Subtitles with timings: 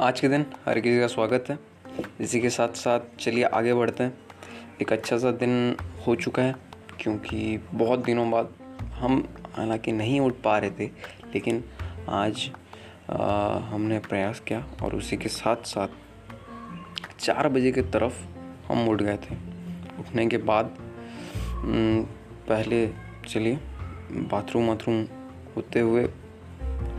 [0.00, 1.58] आज के दिन हर किसी का स्वागत है।
[2.20, 4.12] इसी के साथ साथ चलिए आगे बढ़ते हैं।
[4.82, 5.76] एक अच्छा सा दिन
[6.06, 6.54] हो चुका है
[7.00, 8.54] क्योंकि बहुत दिनों बाद
[8.94, 10.86] हम हालाँकि नहीं उठ पा रहे थे
[11.34, 11.64] लेकिन
[12.08, 12.50] आज
[13.10, 15.88] आ, हमने प्रयास किया और उसी के साथ साथ
[17.20, 18.24] चार बजे की तरफ़
[18.68, 19.34] हम उठ गए थे।
[19.98, 20.76] उठने के बाद
[22.48, 22.86] पहले
[23.28, 23.60] चलिए
[24.32, 25.04] बाथरूम वाथरूम
[25.56, 26.06] होते हुए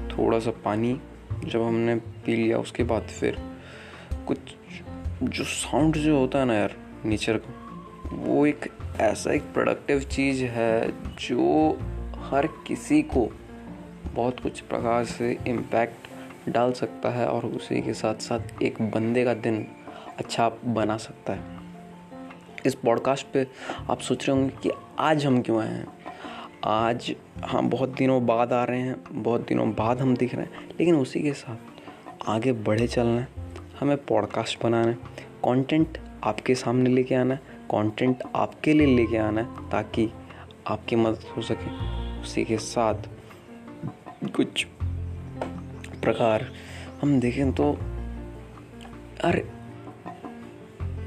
[0.09, 0.99] थोड़ा सा पानी
[1.45, 3.38] जब हमने पी लिया, उसके बाद फिर
[4.27, 4.38] कुछ
[5.23, 7.58] जो साउंड जो होता है ना यार नेचर का,
[8.16, 11.73] वो एक ऐसा एक प्रोडक्टिव चीज़ है जो
[12.18, 13.30] हर किसी को
[14.13, 16.08] बहुत कुछ प्रकार से इम्पैक्ट
[16.49, 19.68] डाल सकता है और उसी के साथ साथ एक बंदे का दिन
[20.18, 21.41] अच्छा बना सकता है।
[22.66, 23.48] इस पॉडकास्ट पे
[23.90, 25.88] आप सोच रहे होंगे कि आज हम क्यों आए हैं?
[26.63, 27.15] आज
[27.45, 30.95] हम बहुत दिनों बाद आ रहे हैं, बहुत दिनों बाद हम दिख रहे हैं, लेकिन
[30.95, 33.27] उसी के साथ आगे बढ़े चलना है,
[33.79, 34.93] हमें पॉडकास्ट बनाना है
[35.45, 40.09] कंटेंट आपके सामने लेके आना है कंटेंट आपके लिए लेके आना है, ताकि
[40.68, 43.09] आपकी मदद हो सके। उसी के साथ
[44.35, 44.63] कुछ
[46.03, 46.46] प्रकार
[47.01, 47.71] हम देखें तो
[49.23, 49.48] अरे,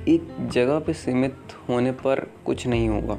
[0.08, 1.36] एक जगह पे सीमित
[1.68, 3.14] होने पर कुछ नहीं होगा।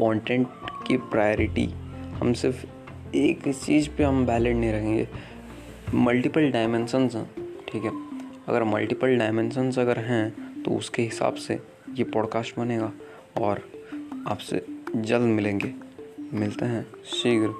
[0.00, 0.46] कंटेंट
[0.88, 1.64] की प्रायोरिटी
[2.14, 2.66] हम सिर्फ़
[3.14, 5.08] एक चीज़ पे हम वैलिड नहीं रहेंगे.
[5.94, 7.30] मल्टीपल डायमेंसन्स हैं,
[7.68, 7.90] ठीक है?
[8.48, 11.58] अगर मल्टीपल डायमेंसन्स अगर हैं तो उसके हिसाब से
[11.94, 12.92] ये पॉडकास्ट बनेगा
[13.36, 13.70] और
[14.28, 14.66] आपसे
[14.96, 15.74] जल्द मिलेंगे.
[16.32, 17.54] मिलते हैं शीघ्र.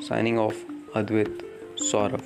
[0.00, 0.64] Signing of
[0.96, 1.38] Advaita
[1.76, 2.22] Saurabh